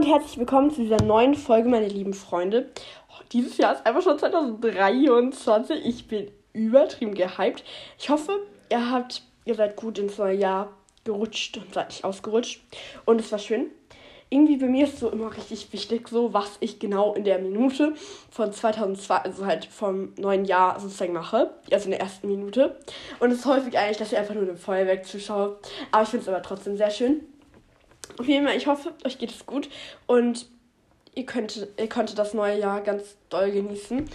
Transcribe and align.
und 0.00 0.06
herzlich 0.06 0.38
willkommen 0.38 0.70
zu 0.70 0.80
dieser 0.80 1.02
neuen 1.02 1.34
Folge, 1.34 1.68
meine 1.68 1.86
lieben 1.86 2.14
Freunde. 2.14 2.70
Dieses 3.32 3.58
Jahr 3.58 3.74
ist 3.74 3.84
einfach 3.84 4.00
schon 4.00 4.18
2023. 4.18 5.84
Ich 5.84 6.08
bin 6.08 6.30
übertrieben 6.54 7.12
gehypt. 7.12 7.64
Ich 7.98 8.08
hoffe, 8.08 8.32
ihr 8.70 8.90
habt, 8.90 9.22
ihr 9.44 9.56
seid 9.56 9.76
gut 9.76 9.98
ins 9.98 10.16
neue 10.16 10.38
Jahr 10.38 10.72
gerutscht 11.04 11.58
und 11.58 11.74
seid 11.74 11.88
nicht 11.88 12.04
ausgerutscht. 12.04 12.62
Und 13.04 13.20
es 13.20 13.30
war 13.30 13.38
schön. 13.38 13.66
Irgendwie 14.30 14.56
bei 14.56 14.68
mir 14.68 14.86
ist 14.86 15.00
so 15.00 15.10
immer 15.10 15.36
richtig 15.36 15.70
wichtig, 15.70 16.08
so 16.08 16.32
was 16.32 16.56
ich 16.60 16.78
genau 16.78 17.12
in 17.12 17.24
der 17.24 17.38
Minute 17.38 17.92
von 18.30 18.54
2002, 18.54 19.16
also 19.16 19.44
halt 19.44 19.66
vom 19.66 20.14
neuen 20.16 20.46
Jahr 20.46 20.80
sozusagen 20.80 21.12
mache. 21.12 21.50
Also 21.70 21.84
in 21.84 21.90
der 21.90 22.00
ersten 22.00 22.26
Minute. 22.26 22.78
Und 23.18 23.32
es 23.32 23.40
ist 23.40 23.44
häufig 23.44 23.76
eigentlich, 23.76 23.98
dass 23.98 24.12
ich 24.12 24.18
einfach 24.18 24.34
nur 24.34 24.46
dem 24.46 24.56
Feuerwerk 24.56 25.04
zuschaue. 25.04 25.58
Aber 25.92 26.04
ich 26.04 26.08
finde 26.08 26.22
es 26.22 26.28
aber 26.28 26.40
trotzdem 26.40 26.78
sehr 26.78 26.90
schön. 26.90 27.20
Auf 28.18 28.26
jeden 28.26 28.46
Fall, 28.46 28.56
ich 28.56 28.66
hoffe, 28.66 28.92
euch 29.04 29.18
geht 29.18 29.30
es 29.30 29.46
gut 29.46 29.68
und 30.06 30.46
ihr 31.14 31.26
könnt, 31.26 31.68
ihr 31.78 31.88
konntet 31.88 32.18
das 32.18 32.34
neue 32.34 32.58
Jahr 32.58 32.80
ganz 32.80 33.16
doll 33.28 33.50
genießen. 33.50 34.08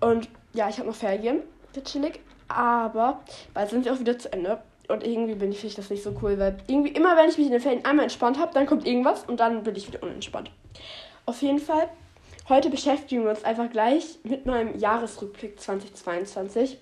Und 0.00 0.28
ja, 0.52 0.68
ich 0.68 0.78
habe 0.78 0.88
noch 0.88 0.96
Ferien, 0.96 1.42
wird 1.72 1.86
chillig, 1.86 2.20
aber 2.48 3.20
bald 3.54 3.70
sind 3.70 3.84
sie 3.84 3.90
auch 3.90 3.98
wieder 3.98 4.18
zu 4.18 4.32
Ende. 4.32 4.60
Und 4.88 5.04
irgendwie 5.04 5.34
bin 5.34 5.50
ich, 5.50 5.58
finde 5.58 5.70
ich 5.70 5.74
das 5.74 5.90
nicht 5.90 6.02
so 6.02 6.14
cool, 6.22 6.38
weil 6.38 6.58
irgendwie 6.68 6.90
immer, 6.90 7.16
wenn 7.16 7.28
ich 7.28 7.38
mich 7.38 7.46
in 7.46 7.52
den 7.52 7.60
Ferien 7.60 7.84
einmal 7.84 8.04
entspannt 8.04 8.38
habe, 8.38 8.54
dann 8.54 8.66
kommt 8.66 8.86
irgendwas 8.86 9.24
und 9.24 9.40
dann 9.40 9.64
bin 9.64 9.74
ich 9.74 9.88
wieder 9.88 10.02
unentspannt. 10.02 10.50
Auf 11.24 11.42
jeden 11.42 11.58
Fall, 11.58 11.88
heute 12.48 12.70
beschäftigen 12.70 13.24
wir 13.24 13.30
uns 13.30 13.42
einfach 13.42 13.68
gleich 13.68 14.18
mit 14.22 14.46
meinem 14.46 14.78
Jahresrückblick 14.78 15.58
2022. 15.58 16.78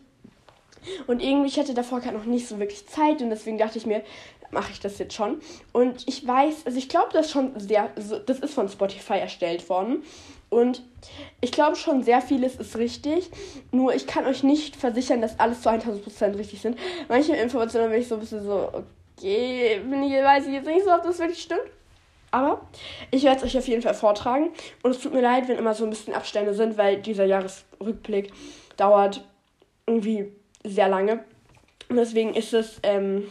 Und 1.06 1.22
irgendwie, 1.22 1.48
ich 1.48 1.58
hatte 1.58 1.72
davor 1.72 2.00
gerade 2.00 2.18
noch 2.18 2.26
nicht 2.26 2.46
so 2.46 2.58
wirklich 2.58 2.86
Zeit 2.86 3.22
und 3.22 3.30
deswegen 3.30 3.56
dachte 3.56 3.78
ich 3.78 3.86
mir, 3.86 4.02
mache 4.54 4.72
ich 4.72 4.80
das 4.80 4.98
jetzt 4.98 5.14
schon. 5.14 5.40
Und 5.72 6.08
ich 6.08 6.26
weiß, 6.26 6.64
also 6.64 6.78
ich 6.78 6.88
glaube, 6.88 7.08
das 7.12 7.30
schon 7.30 7.58
sehr, 7.60 7.90
das 8.26 8.38
ist 8.38 8.54
von 8.54 8.68
Spotify 8.68 9.18
erstellt 9.18 9.68
worden. 9.68 10.02
Und 10.48 10.82
ich 11.40 11.52
glaube 11.52 11.76
schon, 11.76 12.02
sehr 12.02 12.22
vieles 12.22 12.56
ist 12.56 12.76
richtig. 12.78 13.30
Nur 13.72 13.94
ich 13.94 14.06
kann 14.06 14.24
euch 14.24 14.42
nicht 14.42 14.76
versichern, 14.76 15.20
dass 15.20 15.38
alles 15.38 15.62
zu 15.62 15.68
1000% 15.68 16.38
richtig 16.38 16.60
sind. 16.60 16.78
Manche 17.08 17.34
Informationen 17.34 17.90
bin 17.90 18.00
ich 18.00 18.08
so 18.08 18.14
ein 18.14 18.20
bisschen 18.20 18.44
so, 18.44 18.70
okay, 19.16 19.80
bin 19.80 20.02
ich, 20.04 20.12
weiß 20.12 20.46
ich 20.46 20.52
jetzt 20.54 20.66
nicht 20.66 20.84
so, 20.84 20.92
ob 20.92 21.02
das 21.02 21.18
wirklich 21.18 21.42
stimmt. 21.42 21.60
Aber 22.30 22.62
ich 23.10 23.22
werde 23.22 23.38
es 23.38 23.44
euch 23.44 23.58
auf 23.58 23.68
jeden 23.68 23.82
Fall 23.82 23.94
vortragen. 23.94 24.50
Und 24.82 24.92
es 24.92 25.00
tut 25.00 25.12
mir 25.12 25.20
leid, 25.20 25.48
wenn 25.48 25.58
immer 25.58 25.74
so 25.74 25.84
ein 25.84 25.90
bisschen 25.90 26.14
Abstände 26.14 26.54
sind, 26.54 26.76
weil 26.76 27.00
dieser 27.00 27.24
Jahresrückblick 27.24 28.32
dauert 28.76 29.24
irgendwie 29.86 30.32
sehr 30.64 30.88
lange. 30.88 31.24
Und 31.88 31.96
deswegen 31.96 32.34
ist 32.34 32.52
es 32.54 32.80
ähm, 32.82 33.24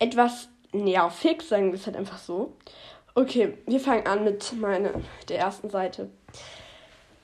etwas 0.00 0.48
nervig, 0.72 1.42
sagen 1.42 1.68
wir 1.68 1.78
es 1.78 1.86
halt 1.86 1.96
einfach 1.96 2.18
so. 2.18 2.56
Okay, 3.14 3.54
wir 3.66 3.80
fangen 3.80 4.06
an 4.06 4.24
mit 4.24 4.52
meiner, 4.54 4.90
der 5.28 5.38
ersten 5.38 5.70
Seite. 5.70 6.10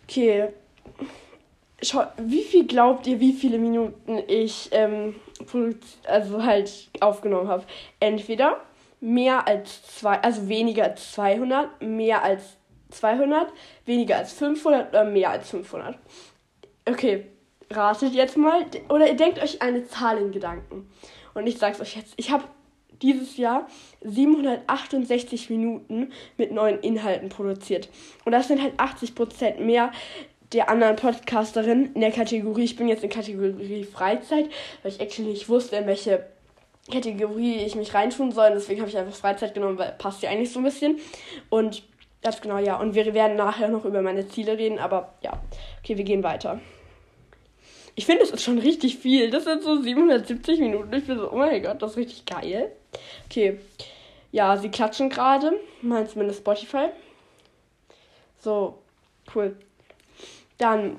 Okay. 0.08 0.48
Schau, 1.82 2.04
wie 2.16 2.42
viel 2.42 2.66
glaubt 2.66 3.06
ihr, 3.06 3.20
wie 3.20 3.34
viele 3.34 3.58
Minuten 3.58 4.18
ich 4.28 4.70
ähm, 4.72 5.14
also 6.06 6.42
halt 6.42 6.88
aufgenommen 7.00 7.48
habe? 7.48 7.64
Entweder 8.00 8.60
mehr 9.00 9.46
als 9.46 9.82
zwei, 9.98 10.20
also 10.22 10.48
weniger 10.48 10.84
als 10.84 11.12
200, 11.12 11.82
mehr 11.82 12.22
als 12.22 12.56
200, 12.90 13.52
weniger 13.84 14.16
als 14.16 14.32
500 14.32 14.88
oder 14.88 15.04
mehr 15.04 15.30
als 15.30 15.50
500. 15.50 15.98
Okay, 16.88 17.26
ratet 17.70 18.14
jetzt 18.14 18.36
mal 18.36 18.64
oder 18.88 19.08
ihr 19.08 19.16
denkt 19.16 19.42
euch 19.42 19.60
eine 19.60 19.84
Zahl 19.84 20.18
in 20.18 20.32
Gedanken. 20.32 20.90
Und 21.34 21.46
ich 21.46 21.58
sag's 21.58 21.80
euch 21.80 21.96
jetzt, 21.96 22.14
ich 22.16 22.30
habe 22.30 22.44
dieses 23.02 23.36
Jahr 23.36 23.66
768 24.02 25.50
Minuten 25.50 26.10
mit 26.36 26.52
neuen 26.52 26.80
Inhalten 26.80 27.28
produziert. 27.28 27.88
Und 28.24 28.32
das 28.32 28.48
sind 28.48 28.62
halt 28.62 28.74
80 28.78 29.14
Prozent 29.14 29.60
mehr 29.60 29.92
der 30.52 30.68
anderen 30.68 30.96
Podcasterin 30.96 31.92
in 31.94 32.00
der 32.00 32.12
Kategorie. 32.12 32.64
Ich 32.64 32.76
bin 32.76 32.88
jetzt 32.88 33.02
in 33.02 33.10
Kategorie 33.10 33.84
Freizeit, 33.84 34.48
weil 34.82 34.92
ich 34.92 35.00
actually 35.00 35.30
nicht 35.30 35.48
wusste, 35.48 35.76
in 35.76 35.86
welche 35.86 36.26
Kategorie 36.90 37.56
ich 37.56 37.74
mich 37.74 37.94
reintun 37.94 38.32
soll. 38.32 38.50
Deswegen 38.54 38.80
habe 38.80 38.90
ich 38.90 38.96
einfach 38.96 39.14
Freizeit 39.14 39.54
genommen, 39.54 39.78
weil 39.78 39.92
passt 39.98 40.22
ja 40.22 40.30
eigentlich 40.30 40.52
so 40.52 40.60
ein 40.60 40.64
bisschen. 40.64 40.98
Und 41.50 41.82
ganz 42.22 42.40
genau, 42.40 42.58
ja. 42.58 42.78
Und 42.78 42.94
wir 42.94 43.12
werden 43.12 43.36
nachher 43.36 43.68
noch 43.68 43.84
über 43.84 44.02
meine 44.02 44.28
Ziele 44.28 44.56
reden, 44.56 44.78
aber 44.78 45.14
ja. 45.22 45.42
Okay, 45.80 45.96
wir 45.96 46.04
gehen 46.04 46.22
weiter. 46.22 46.60
Ich 47.98 48.04
finde, 48.04 48.22
es 48.22 48.30
ist 48.30 48.44
schon 48.44 48.58
richtig 48.58 48.98
viel. 48.98 49.30
Das 49.30 49.44
sind 49.44 49.62
so 49.62 49.80
770 49.80 50.60
Minuten. 50.60 50.92
Ich 50.92 51.06
bin 51.06 51.18
so, 51.18 51.32
oh 51.32 51.36
mein 51.36 51.62
Gott, 51.62 51.80
das 51.80 51.92
ist 51.92 51.96
richtig 51.96 52.26
geil. 52.26 52.70
Okay. 53.24 53.58
Ja, 54.32 54.58
sie 54.58 54.68
klatschen 54.68 55.08
gerade. 55.08 55.58
Mal 55.80 56.06
zumindest 56.06 56.40
Spotify. 56.40 56.90
So, 58.38 58.78
cool. 59.34 59.56
Dann, 60.58 60.96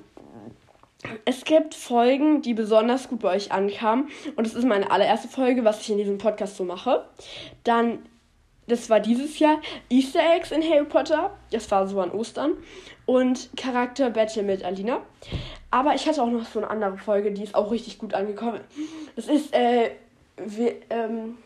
es 1.23 1.43
gibt 1.43 1.75
Folgen, 1.75 2.41
die 2.41 2.55
besonders 2.55 3.09
gut 3.09 3.19
bei 3.19 3.35
euch 3.35 3.51
ankamen. 3.51 4.09
Und 4.35 4.47
das 4.47 4.55
ist 4.55 4.65
meine 4.65 4.89
allererste 4.89 5.27
Folge, 5.27 5.63
was 5.63 5.81
ich 5.81 5.91
in 5.91 5.99
diesem 5.99 6.17
Podcast 6.17 6.57
so 6.57 6.63
mache. 6.63 7.05
Dann, 7.63 7.99
das 8.65 8.89
war 8.89 8.99
dieses 8.99 9.37
Jahr 9.37 9.61
Easter 9.89 10.19
Eggs 10.35 10.49
in 10.49 10.63
Harry 10.63 10.85
Potter. 10.85 11.37
Das 11.51 11.69
war 11.69 11.87
so 11.87 12.01
an 12.01 12.09
Ostern. 12.09 12.53
Und 13.05 13.49
Charakter 13.55 14.09
Battle 14.09 14.41
mit 14.41 14.63
Alina. 14.63 15.01
Aber 15.77 15.93
ich 15.93 16.07
hatte 16.07 16.23
auch 16.23 16.31
noch 16.31 16.43
so 16.43 16.57
eine 16.57 16.71
andere 16.71 16.97
Folge, 16.97 17.31
die 17.31 17.43
ist 17.43 17.53
auch 17.53 17.69
richtig 17.69 17.99
gut 17.99 18.15
angekommen. 18.15 18.61
Das 19.15 19.27
ist, 19.27 19.53
äh, 19.53 19.91
wie, 20.35 20.73
ähm, 20.89 21.37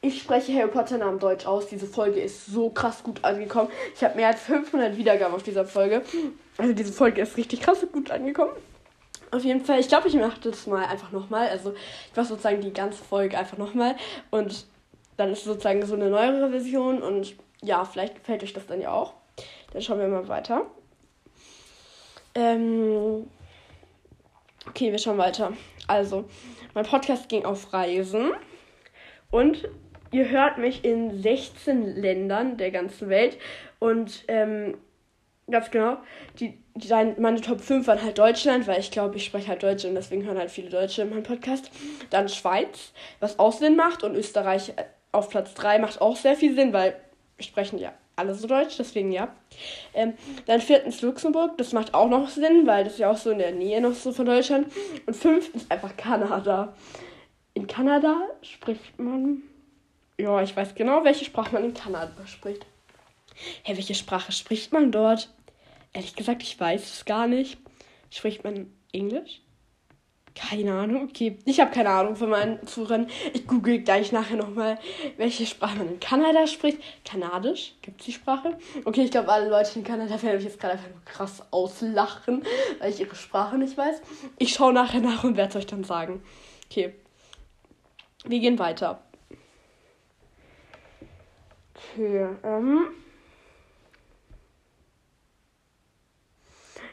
ich 0.00 0.22
spreche 0.22 0.54
Harry 0.54 0.70
Potter 0.70 0.96
Namen 0.96 1.18
Deutsch 1.18 1.44
aus. 1.44 1.66
Diese 1.66 1.86
Folge 1.86 2.20
ist 2.20 2.46
so 2.46 2.70
krass 2.70 3.02
gut 3.02 3.22
angekommen. 3.22 3.68
Ich 3.94 4.02
habe 4.02 4.16
mehr 4.16 4.28
als 4.28 4.40
500 4.40 4.96
Wiedergaben 4.96 5.34
auf 5.34 5.42
dieser 5.42 5.66
Folge. 5.66 6.00
Also 6.56 6.72
diese 6.72 6.90
Folge 6.90 7.20
ist 7.20 7.36
richtig 7.36 7.60
krass 7.60 7.84
gut 7.92 8.10
angekommen. 8.10 8.52
Auf 9.30 9.44
jeden 9.44 9.62
Fall, 9.62 9.78
ich 9.78 9.88
glaube, 9.88 10.08
ich 10.08 10.14
mache 10.14 10.40
das 10.40 10.66
mal 10.66 10.86
einfach 10.86 11.12
nochmal. 11.12 11.48
Also 11.48 11.74
ich 11.74 12.16
mache 12.16 12.28
sozusagen 12.28 12.62
die 12.62 12.72
ganze 12.72 13.04
Folge 13.04 13.36
einfach 13.36 13.58
nochmal. 13.58 13.94
Und 14.30 14.64
dann 15.18 15.32
ist 15.32 15.44
sozusagen 15.44 15.84
so 15.84 15.96
eine 15.96 16.08
neuere 16.08 16.48
Version. 16.48 17.02
Und 17.02 17.36
ja, 17.60 17.84
vielleicht 17.84 18.14
gefällt 18.14 18.42
euch 18.42 18.54
das 18.54 18.66
dann 18.66 18.80
ja 18.80 18.90
auch. 18.90 19.12
Dann 19.74 19.82
schauen 19.82 19.98
wir 19.98 20.08
mal 20.08 20.28
weiter. 20.28 20.62
Ähm, 22.34 23.26
Okay, 24.70 24.92
wir 24.92 24.98
schauen 24.98 25.18
weiter. 25.18 25.52
Also, 25.88 26.26
mein 26.74 26.86
Podcast 26.86 27.28
ging 27.28 27.44
auf 27.44 27.72
Reisen 27.72 28.30
und 29.32 29.68
ihr 30.12 30.28
hört 30.28 30.58
mich 30.58 30.84
in 30.84 31.20
16 31.20 31.96
Ländern 31.96 32.56
der 32.56 32.70
ganzen 32.70 33.08
Welt 33.08 33.36
und 33.80 34.24
ähm, 34.28 34.78
ganz 35.50 35.72
genau, 35.72 35.96
die, 36.38 36.56
die, 36.76 36.88
meine 37.18 37.40
Top 37.40 37.60
5 37.60 37.88
waren 37.88 38.00
halt 38.00 38.18
Deutschland, 38.18 38.68
weil 38.68 38.78
ich 38.78 38.92
glaube, 38.92 39.16
ich 39.16 39.24
spreche 39.24 39.48
halt 39.48 39.64
Deutsch 39.64 39.84
und 39.84 39.96
deswegen 39.96 40.24
hören 40.24 40.38
halt 40.38 40.52
viele 40.52 40.70
Deutsche 40.70 41.04
meinen 41.04 41.24
Podcast. 41.24 41.72
Dann 42.10 42.28
Schweiz, 42.28 42.92
was 43.18 43.40
auch 43.40 43.52
Sinn 43.52 43.74
macht 43.74 44.04
und 44.04 44.14
Österreich 44.14 44.72
auf 45.10 45.30
Platz 45.30 45.52
3 45.54 45.80
macht 45.80 46.00
auch 46.00 46.14
sehr 46.14 46.36
viel 46.36 46.54
Sinn, 46.54 46.72
weil 46.72 46.94
wir 47.36 47.44
sprechen 47.44 47.80
ja 47.80 47.92
alle 48.20 48.34
so 48.34 48.46
deutsch, 48.46 48.76
deswegen 48.78 49.10
ja. 49.12 49.34
Ähm, 49.94 50.14
dann 50.46 50.60
viertens 50.60 51.02
Luxemburg, 51.02 51.58
das 51.58 51.72
macht 51.72 51.94
auch 51.94 52.08
noch 52.08 52.28
Sinn, 52.28 52.66
weil 52.66 52.84
das 52.84 52.98
ja 52.98 53.10
auch 53.10 53.16
so 53.16 53.30
in 53.30 53.38
der 53.38 53.52
Nähe 53.52 53.80
noch 53.80 53.94
so 53.94 54.12
von 54.12 54.26
Deutschland. 54.26 54.70
Und 55.06 55.14
fünf 55.16 55.54
ist 55.54 55.70
einfach 55.70 55.96
Kanada. 55.96 56.74
In 57.54 57.66
Kanada 57.66 58.16
spricht 58.42 58.98
man. 58.98 59.42
Ja, 60.18 60.42
ich 60.42 60.54
weiß 60.54 60.74
genau, 60.74 61.02
welche 61.02 61.24
Sprache 61.24 61.52
man 61.52 61.64
in 61.64 61.74
Kanada 61.74 62.26
spricht. 62.26 62.66
Hä, 63.62 63.74
welche 63.74 63.94
Sprache 63.94 64.32
spricht 64.32 64.72
man 64.72 64.92
dort? 64.92 65.30
Ehrlich 65.92 66.14
gesagt, 66.14 66.42
ich 66.42 66.60
weiß 66.60 66.94
es 66.94 67.04
gar 67.04 67.26
nicht. 67.26 67.58
Spricht 68.10 68.44
man 68.44 68.70
Englisch? 68.92 69.40
Keine 70.48 70.72
Ahnung, 70.72 71.04
okay. 71.04 71.36
Ich 71.44 71.60
habe 71.60 71.70
keine 71.70 71.90
Ahnung 71.90 72.16
von 72.16 72.30
meinen 72.30 72.66
Zuhörern. 72.66 73.08
Ich 73.34 73.46
google 73.46 73.80
gleich 73.80 74.10
nachher 74.10 74.36
nochmal, 74.36 74.78
welche 75.18 75.44
Sprache 75.44 75.76
man 75.76 75.88
in 75.88 76.00
Kanada 76.00 76.46
spricht. 76.46 76.78
Kanadisch? 77.04 77.74
Gibt 77.82 78.00
es 78.00 78.06
die 78.06 78.12
Sprache? 78.12 78.56
Okay, 78.86 79.02
ich 79.02 79.10
glaube, 79.10 79.30
alle 79.30 79.50
Leute 79.50 79.78
in 79.78 79.84
Kanada 79.84 80.20
werden 80.22 80.36
mich 80.36 80.44
jetzt 80.44 80.58
gerade 80.58 80.74
einfach 80.74 80.88
nur 80.88 81.04
krass 81.04 81.42
auslachen, 81.50 82.42
weil 82.78 82.90
ich 82.90 83.00
ihre 83.00 83.14
Sprache 83.14 83.58
nicht 83.58 83.76
weiß. 83.76 84.00
Ich 84.38 84.54
schaue 84.54 84.72
nachher 84.72 85.00
nach 85.00 85.24
und 85.24 85.36
werde 85.36 85.50
es 85.50 85.56
euch 85.56 85.66
dann 85.66 85.84
sagen. 85.84 86.22
Okay. 86.70 86.94
Wir 88.24 88.40
gehen 88.40 88.58
weiter. 88.58 89.02
Okay, 91.74 92.28
ähm. 92.44 92.86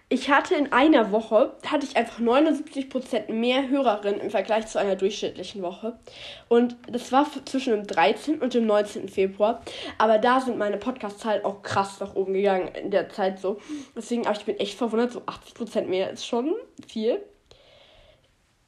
Ich 0.09 0.29
hatte 0.29 0.55
in 0.55 0.71
einer 0.71 1.11
Woche, 1.11 1.53
hatte 1.65 1.85
ich 1.85 1.97
einfach 1.97 2.19
79% 2.19 3.29
mehr 3.29 3.67
Hörerinnen 3.67 4.21
im 4.21 4.29
Vergleich 4.29 4.67
zu 4.67 4.79
einer 4.79 4.95
durchschnittlichen 4.95 5.61
Woche. 5.61 5.99
Und 6.47 6.77
das 6.89 7.11
war 7.11 7.27
zwischen 7.43 7.73
dem 7.73 7.85
13. 7.85 8.39
und 8.39 8.53
dem 8.53 8.65
19. 8.65 9.09
Februar. 9.09 9.61
Aber 9.97 10.17
da 10.17 10.39
sind 10.39 10.57
meine 10.57 10.77
Podcast-Zahlen 10.77 11.43
auch 11.43 11.61
krass 11.61 11.99
nach 11.99 12.15
oben 12.15 12.33
gegangen 12.33 12.69
in 12.69 12.89
der 12.89 13.09
Zeit 13.09 13.39
so. 13.39 13.59
Deswegen, 13.97 14.25
aber 14.25 14.37
ich 14.37 14.45
bin 14.45 14.57
echt 14.59 14.77
verwundert, 14.77 15.11
so 15.11 15.19
80% 15.21 15.87
mehr 15.87 16.09
ist 16.09 16.25
schon 16.25 16.55
viel. 16.87 17.21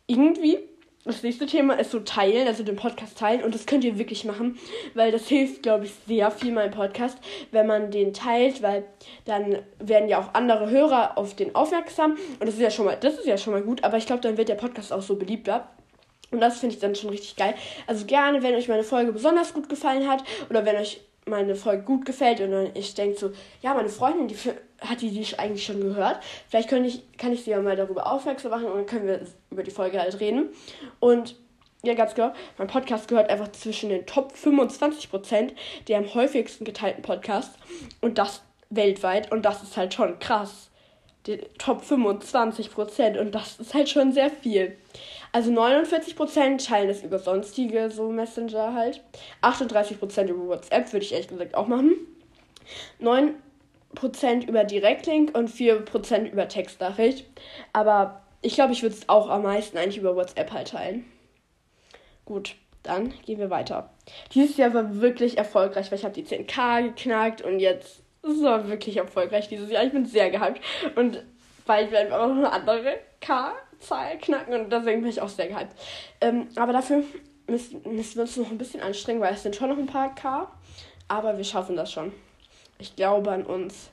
Irgendwie 0.08 0.60
das 1.10 1.24
nächste 1.24 1.46
Thema 1.46 1.74
ist 1.74 1.92
so 1.92 2.00
teilen, 2.00 2.48
also 2.48 2.64
den 2.64 2.76
Podcast 2.76 3.18
teilen. 3.18 3.44
Und 3.44 3.56
das 3.56 3.66
könnt 3.66 3.84
ihr 3.84 3.98
wirklich 3.98 4.26
machen, 4.26 4.58
weil 4.94 5.12
das 5.12 5.28
hilft, 5.28 5.64
glaube 5.64 5.86
ich, 5.86 5.92
sehr 6.08 6.32
viel 6.32 6.52
meinem 6.52 6.72
Podcast, 6.72 7.18
wenn 7.52 7.68
man 7.68 7.92
den 7.92 8.14
teilt, 8.14 8.62
weil 8.62 8.86
dann 9.26 9.60
werden 9.80 10.10
ja 10.10 10.20
auch 10.20 10.34
andere 10.34 10.70
Hörer 10.70 11.18
auf 11.18 11.36
den 11.36 11.56
aufmerksam. 11.56 12.18
Und 12.40 12.46
das 12.48 12.56
ist 12.56 12.62
ja 12.62 12.72
schon 12.72 12.86
mal, 12.86 12.98
das 13.00 13.16
ist 13.16 13.26
ja 13.26 13.38
schon 13.38 13.54
mal 13.54 13.62
gut, 13.62 13.84
aber 13.84 13.98
ich 13.98 14.06
glaube, 14.06 14.22
dann 14.22 14.38
wird 14.38 14.50
der 14.50 14.56
Podcast 14.56 14.94
auch 14.94 15.02
so 15.02 15.16
beliebter. 15.16 15.70
Und 16.32 16.42
das 16.42 16.60
finde 16.60 16.76
ich 16.76 16.82
dann 16.82 16.96
schon 16.96 17.10
richtig 17.10 17.36
geil. 17.36 17.56
Also 17.88 18.06
gerne, 18.06 18.44
wenn 18.44 18.54
euch 18.54 18.68
meine 18.68 18.84
Folge 18.84 19.12
besonders 19.12 19.54
gut 19.54 19.68
gefallen 19.68 20.08
hat 20.08 20.24
oder 20.50 20.66
wenn 20.66 20.76
euch 20.76 21.02
meine 21.26 21.56
Folge 21.56 21.84
gut 21.84 22.06
gefällt 22.06 22.42
und 22.42 22.52
dann 22.52 22.70
ich 22.74 22.94
denke 22.94 23.18
so, 23.18 23.32
ja, 23.62 23.74
meine 23.74 23.90
Freundin, 23.90 24.28
die 24.28 24.36
hat 24.82 25.02
die, 25.02 25.12
die 25.12 25.40
eigentlich 25.40 25.66
schon 25.66 25.82
gehört. 25.82 26.20
Vielleicht 26.50 26.70
kann 26.70 26.86
ich, 26.86 27.04
kann 27.18 27.34
ich 27.34 27.44
sie 27.44 27.52
ja 27.52 27.62
mal 27.62 27.76
darüber 27.76 28.12
aufmerksam 28.12 28.52
machen 28.52 28.66
und 28.66 28.76
dann 28.76 28.86
können 28.86 29.08
wir 29.08 29.22
über 29.52 29.64
die 29.64 29.72
Folge 29.72 30.00
halt 30.00 30.20
reden. 30.20 30.50
Und 31.00 31.36
ja, 31.84 31.94
ganz 31.94 32.14
genau, 32.14 32.34
mein 32.58 32.68
Podcast 32.68 33.08
gehört 33.08 33.30
einfach 33.30 33.52
zwischen 33.52 33.90
den 33.90 34.06
Top 34.06 34.34
25% 34.34 35.54
der 35.88 35.98
am 36.00 36.14
häufigsten 36.14 36.66
geteilten 36.66 37.02
Podcasts 37.02 37.58
und 38.02 38.18
das 38.18 38.42
weltweit 38.70 39.32
und 39.32 39.44
das 39.46 39.64
ist 39.64 39.78
halt 39.78 39.94
schon 39.94 40.20
krass. 40.20 40.69
Die 41.28 41.38
Top 41.58 41.82
25% 41.82 43.20
und 43.20 43.36
das 43.36 43.60
ist 43.60 43.74
halt 43.74 43.90
schon 43.90 44.14
sehr 44.14 44.30
viel. 44.30 44.78
Also 45.32 45.52
49% 45.52 46.66
teilen 46.66 46.90
es 46.90 47.04
über 47.04 47.20
sonstige 47.20 47.92
so 47.92 48.10
Messenger 48.10 48.74
halt. 48.74 49.02
38% 49.42 50.28
über 50.28 50.48
WhatsApp 50.48 50.92
würde 50.92 51.06
ich 51.06 51.12
ehrlich 51.12 51.28
gesagt 51.28 51.56
auch 51.56 51.68
machen. 51.68 51.96
9% 53.02 54.48
über 54.48 54.64
Direktlink 54.64 55.38
und 55.38 55.50
4% 55.50 56.32
über 56.32 56.48
Textnachricht. 56.48 57.26
Aber 57.74 58.22
ich 58.42 58.56
glaube, 58.56 58.74
ich 58.74 58.82
würde 58.82 58.96
es 58.96 59.10
auch 59.10 59.30
am 59.30 59.44
meisten 59.44 59.78
eigentlich 59.78 59.98
über 59.98 60.16
WhatsApp 60.16 60.52
halt 60.52 60.70
teilen. 60.70 61.06
Gut, 62.26 62.56
dann 62.84 63.14
gehen 63.26 63.40
wir 63.40 63.50
weiter. 63.50 63.90
Dieses 64.34 64.58
Jahr 64.58 64.74
war 64.74 65.02
wirklich 65.02 65.38
erfolgreich, 65.38 65.92
weil 65.92 66.00
ich 66.00 66.06
habe 66.06 66.14
die 66.14 66.26
10k 66.26 66.84
geknackt 66.84 67.42
und 67.42 67.60
jetzt 67.60 68.02
es 68.24 68.44
war 68.44 68.68
wirklich 68.68 68.98
erfolgreich 68.98 69.48
dieses 69.48 69.72
Jahr. 69.72 69.84
Ich 69.84 69.92
bin 69.92 70.06
sehr 70.06 70.30
gehypt 70.30 70.62
und 70.96 71.24
bald 71.66 71.92
werden 71.92 72.10
wir 72.10 72.22
auch 72.22 72.28
noch 72.28 72.38
eine 72.38 72.52
andere 72.52 73.00
K 73.22 73.54
Zahl 73.80 74.18
knacken 74.18 74.54
und 74.54 74.72
deswegen 74.72 75.02
bin 75.02 75.10
ich 75.10 75.22
auch 75.22 75.30
sehr 75.30 75.48
gehypt. 75.48 75.74
Ähm, 76.22 76.50
aber 76.56 76.74
dafür 76.74 77.04
müssen, 77.48 77.82
müssen 77.86 78.16
wir 78.16 78.22
uns 78.24 78.38
noch 78.38 78.52
ein 78.52 78.58
bisschen 78.58 78.82
anstrengen, 78.82 79.22
weil 79.22 79.34
es 79.34 79.44
sind 79.44 79.56
schon 79.56 79.70
noch 79.70 79.78
ein 79.78 79.88
paar 79.88 80.14
K. 80.16 80.52
Aber 81.08 81.38
wir 81.38 81.44
schaffen 81.44 81.76
das 81.76 81.92
schon. 81.92 82.12
Ich 82.78 82.96
glaube 82.96 83.32
an 83.32 83.46
uns. 83.46 83.90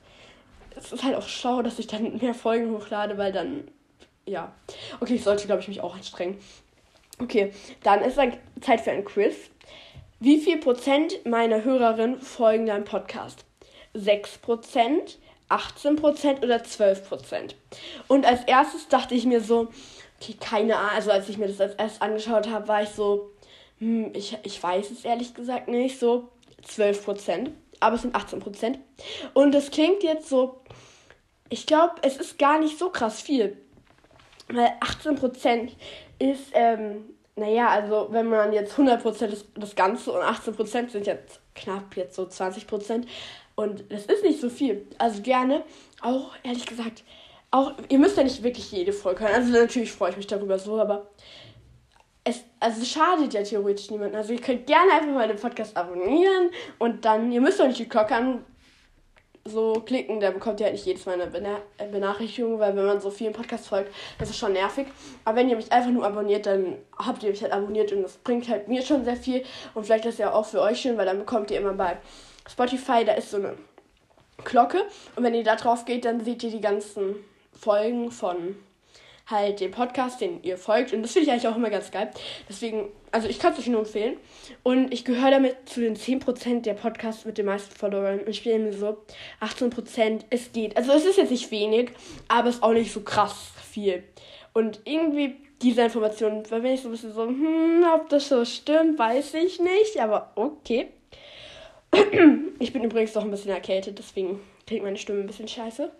Es 0.75 0.91
ist 0.91 1.03
halt 1.03 1.15
auch 1.15 1.27
schlau, 1.27 1.63
dass 1.63 1.79
ich 1.79 1.87
dann 1.87 2.17
mehr 2.17 2.35
Folgen 2.35 2.71
hochlade, 2.71 3.17
weil 3.17 3.31
dann. 3.31 3.67
Ja. 4.25 4.53
Okay, 4.99 5.15
ich 5.15 5.23
sollte, 5.23 5.47
glaube 5.47 5.61
ich, 5.61 5.67
mich 5.67 5.81
auch 5.81 5.95
anstrengen. 5.95 6.37
Okay, 7.19 7.51
dann 7.81 8.03
ist 8.03 8.17
dann 8.17 8.37
Zeit 8.61 8.81
für 8.81 8.91
ein 8.91 9.05
Quiz. 9.05 9.35
Wie 10.19 10.39
viel 10.39 10.57
Prozent 10.57 11.25
meiner 11.25 11.63
Hörerinnen 11.63 12.21
folgen 12.21 12.67
deinem 12.67 12.83
Podcast? 12.83 13.46
6 13.97 14.39
Prozent, 14.39 15.17
18% 15.49 16.43
oder 16.43 16.57
12%. 16.57 17.55
Und 18.07 18.25
als 18.25 18.43
erstes 18.45 18.87
dachte 18.87 19.15
ich 19.15 19.25
mir 19.25 19.41
so, 19.41 19.69
okay, 20.19 20.35
keine 20.39 20.77
Ahnung, 20.77 20.91
also 20.95 21.11
als 21.11 21.29
ich 21.29 21.37
mir 21.37 21.47
das 21.47 21.61
als 21.61 21.75
erstes 21.75 22.01
angeschaut 22.01 22.49
habe, 22.49 22.67
war 22.67 22.83
ich 22.83 22.89
so, 22.89 23.31
hm, 23.79 24.11
ich, 24.13 24.37
ich 24.43 24.61
weiß 24.61 24.91
es 24.91 25.05
ehrlich 25.05 25.33
gesagt 25.33 25.67
nicht, 25.67 25.99
so 25.99 26.29
12%, 26.67 27.51
aber 27.79 27.95
es 27.95 28.01
sind 28.01 28.15
18%. 28.15 28.77
Und 29.33 29.53
das 29.53 29.71
klingt 29.71 30.03
jetzt 30.03 30.29
so, 30.29 30.61
ich 31.49 31.65
glaube, 31.65 31.95
es 32.01 32.17
ist 32.17 32.37
gar 32.37 32.59
nicht 32.59 32.77
so 32.77 32.89
krass 32.89 33.21
viel. 33.21 33.57
Weil 34.49 34.71
18% 34.81 35.71
ist, 36.19 36.51
ähm, 36.53 37.05
naja, 37.35 37.69
also 37.69 38.07
wenn 38.11 38.27
man 38.27 38.53
jetzt 38.53 38.73
100% 38.77 39.27
ist 39.27 39.45
das 39.55 39.75
Ganze 39.75 40.11
und 40.11 40.21
18% 40.21 40.89
sind 40.89 41.05
jetzt 41.05 41.39
knapp 41.53 41.95
jetzt 41.95 42.15
so 42.15 42.23
20%. 42.23 43.05
Und 43.59 43.91
das 43.91 44.05
ist 44.05 44.23
nicht 44.23 44.39
so 44.39 44.49
viel. 44.49 44.85
Also 44.99 45.23
gerne, 45.23 45.63
auch 46.01 46.31
ehrlich 46.43 46.67
gesagt, 46.67 47.03
auch, 47.49 47.73
ihr 47.89 47.97
müsst 47.97 48.15
ja 48.15 48.23
nicht 48.23 48.43
wirklich 48.43 48.71
jede 48.71 48.93
Folge 48.93 49.21
hören. 49.21 49.33
Also 49.33 49.51
natürlich 49.51 49.91
freue 49.91 50.11
ich 50.11 50.17
mich 50.17 50.27
darüber 50.27 50.59
so, 50.59 50.79
aber 50.79 51.07
es, 52.23 52.43
also 52.59 52.83
es 52.83 52.87
schadet 52.87 53.33
ja 53.33 53.41
theoretisch 53.41 53.89
niemanden. 53.89 54.15
Also 54.15 54.33
ihr 54.33 54.41
könnt 54.41 54.67
gerne 54.67 54.91
einfach 54.91 55.11
mal 55.11 55.27
den 55.27 55.37
Podcast 55.37 55.75
abonnieren 55.75 56.51
und 56.77 57.03
dann, 57.03 57.31
ihr 57.31 57.41
müsst 57.41 57.59
doch 57.59 57.65
nicht 57.65 57.79
die 57.79 57.89
Glocke 57.89 58.15
an 58.15 58.45
so 59.43 59.81
klicken, 59.85 60.19
da 60.19 60.29
bekommt 60.29 60.59
ihr 60.59 60.65
halt 60.65 60.75
nicht 60.75 60.85
jedes 60.85 61.05
Mal 61.07 61.13
eine 61.13 61.25
Bena 61.31 61.61
Benachrichtigung, 61.91 62.59
weil 62.59 62.75
wenn 62.75 62.85
man 62.85 63.01
so 63.01 63.09
vielen 63.09 63.33
Podcasts 63.33 63.69
folgt, 63.69 63.91
das 64.19 64.29
ist 64.29 64.37
schon 64.37 64.53
nervig. 64.53 64.85
Aber 65.25 65.37
wenn 65.37 65.49
ihr 65.49 65.55
mich 65.55 65.71
einfach 65.71 65.89
nur 65.89 66.05
abonniert, 66.05 66.45
dann 66.45 66.75
habt 66.95 67.23
ihr 67.23 67.31
mich 67.31 67.41
halt 67.41 67.53
abonniert 67.53 67.91
und 67.91 68.03
das 68.03 68.17
bringt 68.17 68.47
halt 68.49 68.67
mir 68.67 68.83
schon 68.83 69.03
sehr 69.03 69.15
viel 69.15 69.43
und 69.73 69.85
vielleicht 69.85 70.05
ist 70.05 70.19
ja 70.19 70.31
auch 70.33 70.45
für 70.45 70.61
euch 70.61 70.79
schön, 70.79 70.97
weil 70.97 71.07
dann 71.07 71.17
bekommt 71.17 71.49
ihr 71.49 71.59
immer 71.59 71.73
bei 71.73 71.97
Spotify, 72.49 73.05
da 73.05 73.13
ist 73.13 73.31
so 73.31 73.37
eine 73.37 73.57
Glocke. 74.43 74.83
Und 75.15 75.23
wenn 75.23 75.33
ihr 75.33 75.43
da 75.43 75.55
drauf 75.55 75.85
geht, 75.85 76.05
dann 76.05 76.23
seht 76.23 76.43
ihr 76.43 76.51
die 76.51 76.61
ganzen 76.61 77.15
Folgen 77.51 78.11
von 78.11 78.55
halt 79.29 79.59
dem 79.59 79.71
Podcast, 79.71 80.21
den 80.21 80.41
ihr 80.43 80.57
folgt. 80.57 80.93
Und 80.93 81.01
das 81.01 81.11
finde 81.11 81.25
ich 81.25 81.31
eigentlich 81.31 81.47
auch 81.47 81.55
immer 81.55 81.69
ganz 81.69 81.91
geil. 81.91 82.09
Deswegen, 82.47 82.89
also 83.11 83.27
ich 83.27 83.39
kann 83.39 83.53
es 83.53 83.59
euch 83.59 83.67
nur 83.67 83.81
empfehlen. 83.81 84.17
Und 84.63 84.93
ich 84.93 85.03
gehöre 85.03 85.31
damit 85.31 85.67
zu 85.67 85.81
den 85.81 85.95
10% 85.95 86.61
der 86.61 86.73
Podcasts 86.73 87.25
mit 87.25 87.37
den 87.37 87.45
meisten 87.45 87.75
Followern. 87.75 88.19
Und 88.19 88.29
ich 88.29 88.43
bin 88.43 88.63
mir 88.63 88.73
so, 88.73 88.97
18%, 89.41 90.21
es 90.29 90.51
geht. 90.53 90.77
Also 90.77 90.93
es 90.93 91.05
ist 91.05 91.17
jetzt 91.17 91.31
nicht 91.31 91.51
wenig, 91.51 91.91
aber 92.27 92.49
es 92.49 92.55
ist 92.55 92.63
auch 92.63 92.73
nicht 92.73 92.93
so 92.93 93.01
krass 93.01 93.51
viel. 93.69 94.03
Und 94.53 94.81
irgendwie 94.85 95.35
diese 95.61 95.81
Informationen, 95.81 96.43
da 96.49 96.59
bin 96.59 96.73
ich 96.73 96.81
so 96.81 96.87
ein 96.87 96.91
bisschen 96.91 97.13
so, 97.13 97.27
hm, 97.27 97.85
ob 97.93 98.09
das 98.09 98.29
so 98.29 98.45
stimmt, 98.45 98.97
weiß 98.97 99.33
ich 99.33 99.59
nicht. 99.59 99.99
Aber 99.99 100.31
okay. 100.35 100.93
Ich 102.59 102.73
bin 102.73 102.83
übrigens 102.83 103.13
noch 103.13 103.23
ein 103.23 103.29
bisschen 103.29 103.51
erkältet, 103.51 103.99
deswegen 103.99 104.39
klingt 104.65 104.83
meine 104.83 104.97
Stimme 104.97 105.19
ein 105.19 105.27
bisschen 105.27 105.47
scheiße. 105.47 105.91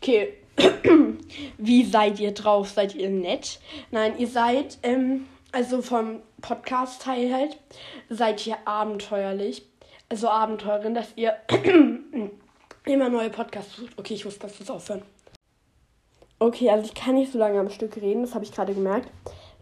Okay. 0.00 0.34
Wie 1.58 1.84
seid 1.84 2.18
ihr 2.20 2.32
drauf? 2.32 2.70
Seid 2.70 2.94
ihr 2.94 3.10
nett? 3.10 3.60
Nein, 3.90 4.14
ihr 4.18 4.28
seid, 4.28 4.78
ähm, 4.82 5.26
also 5.52 5.82
vom 5.82 6.20
Podcast-Teil 6.40 7.32
halt, 7.32 7.58
seid 8.08 8.46
ihr 8.46 8.56
abenteuerlich. 8.64 9.66
Also 10.08 10.28
Abenteurerin, 10.28 10.94
dass 10.94 11.08
ihr 11.16 11.36
immer 12.84 13.08
neue 13.08 13.30
Podcasts 13.30 13.76
sucht. 13.76 13.98
Okay, 13.98 14.14
ich 14.14 14.24
muss 14.24 14.38
das 14.38 14.58
jetzt 14.58 14.70
aufhören. 14.70 15.02
Okay, 16.38 16.70
also 16.70 16.84
ich 16.84 16.94
kann 16.94 17.14
nicht 17.14 17.32
so 17.32 17.38
lange 17.38 17.60
am 17.60 17.70
Stück 17.70 17.96
reden, 17.96 18.22
das 18.22 18.34
habe 18.34 18.44
ich 18.44 18.52
gerade 18.52 18.74
gemerkt. 18.74 19.08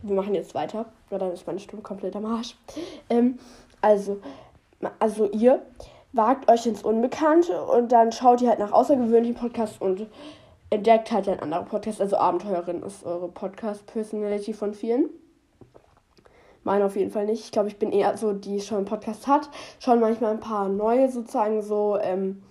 Wir 0.03 0.15
machen 0.15 0.35
jetzt 0.35 0.55
weiter, 0.55 0.91
weil 1.11 1.19
dann 1.19 1.33
ist 1.33 1.47
meine 1.47 1.61
Stimme 1.61 1.83
komplett 1.83 2.17
am 2.17 2.25
Arsch. 2.25 2.57
Ähm, 3.11 3.39
also, 3.81 4.21
also 4.99 5.31
ihr 5.31 5.63
wagt 6.13 6.51
euch 6.51 6.67
ins 6.67 6.83
Unbekannte 6.83 7.63
und 7.65 7.93
dann 7.93 8.13
schaut 8.13 8.41
ihr 8.43 8.49
halt 8.49 8.59
nach 8.59 8.73
außergewöhnlichen 8.73 9.37
Podcasts 9.37 9.79
und 9.81 10.07
entdeckt 10.71 11.13
halt 11.13 11.29
ein 11.29 11.41
anderer 11.41 11.65
Podcast. 11.65 12.01
Also 12.01 12.17
Abenteuerin 12.17 12.83
ist 12.83 13.05
eure 13.05 13.29
Podcast-Personality 13.29 14.53
von 14.53 14.75
vielen. 14.75 15.11
Meine 16.63 16.85
auf 16.85 16.97
jeden 16.97 17.11
Fall 17.11 17.27
nicht. 17.27 17.45
Ich 17.45 17.53
glaube, 17.53 17.69
ich 17.69 17.79
bin 17.79 17.91
eher 17.91 18.17
so, 18.17 18.33
die 18.33 18.61
schon 18.61 18.79
einen 18.79 18.87
Podcast 18.87 19.27
hat, 19.27 19.49
schon 19.79 20.01
manchmal 20.01 20.33
ein 20.33 20.41
paar 20.41 20.69
neue 20.69 21.11
sozusagen 21.11 21.63
so, 21.63 21.99
ähm, 22.01 22.43